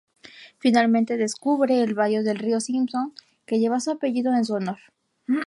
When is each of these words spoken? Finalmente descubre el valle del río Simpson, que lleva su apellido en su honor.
Finalmente 0.57 1.15
descubre 1.15 1.79
el 1.83 1.93
valle 1.93 2.23
del 2.23 2.39
río 2.39 2.59
Simpson, 2.59 3.13
que 3.45 3.59
lleva 3.59 3.79
su 3.79 3.91
apellido 3.91 4.33
en 4.33 4.43
su 4.45 4.55
honor. 4.55 4.79